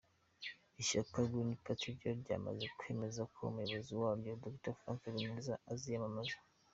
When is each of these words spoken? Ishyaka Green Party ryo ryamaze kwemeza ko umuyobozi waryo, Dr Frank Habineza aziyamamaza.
Ishyaka 0.81 1.17
Green 1.31 1.51
Party 1.63 1.87
ryo 1.97 2.11
ryamaze 2.21 2.65
kwemeza 2.77 3.21
ko 3.33 3.39
umuyobozi 3.49 3.91
waryo, 4.01 4.31
Dr 4.43 4.73
Frank 4.79 4.99
Habineza 5.05 5.55
aziyamamaza. 5.73 6.37